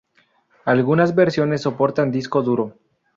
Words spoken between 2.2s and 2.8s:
duro.